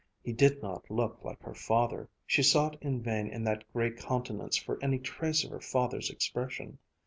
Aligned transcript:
He 0.23 0.33
did 0.33 0.63
not 0.63 0.89
look 0.89 1.23
like 1.23 1.43
her 1.43 1.53
father. 1.53 2.09
She 2.25 2.41
sought 2.41 2.75
in 2.81 3.03
vain 3.03 3.27
in 3.27 3.43
that 3.43 3.71
gray 3.71 3.91
countenance 3.91 4.57
for 4.57 4.79
any 4.83 4.97
trace 4.97 5.43
of 5.43 5.51
her 5.51 5.61
father's 5.61 6.09
expression. 6.09 6.79